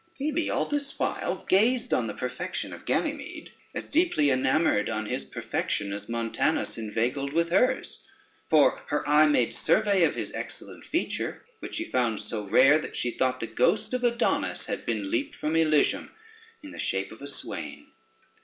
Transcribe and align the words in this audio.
Phoebe 0.17 0.49
all 0.49 0.65
this 0.65 0.97
while 0.97 1.45
gazed 1.47 1.93
on 1.93 2.07
the 2.07 2.15
perfection 2.15 2.73
of 2.73 2.87
Ganymede, 2.87 3.51
as 3.75 3.87
deeply 3.87 4.31
enamored 4.31 4.89
on 4.89 5.05
his 5.05 5.23
perfection 5.23 5.93
as 5.93 6.09
Montanus 6.09 6.75
inveigled 6.75 7.33
with 7.33 7.49
hers; 7.49 8.03
for 8.49 8.81
her 8.87 9.07
eye 9.07 9.27
made 9.27 9.53
survey 9.53 10.03
of 10.03 10.15
his 10.15 10.31
excellent 10.31 10.85
feature, 10.85 11.45
which 11.59 11.75
she 11.75 11.85
found 11.85 12.19
so 12.19 12.41
rare, 12.43 12.79
that 12.79 12.95
she 12.95 13.11
thought 13.11 13.39
the 13.41 13.45
ghost 13.45 13.93
of 13.93 14.03
Adonis 14.03 14.65
had 14.65 14.87
been 14.87 15.11
leaped 15.11 15.35
from 15.35 15.55
Elysium 15.55 16.09
in 16.63 16.71
the 16.71 16.79
shape 16.79 17.11
of 17.11 17.21
a 17.21 17.27
swain. 17.27 17.91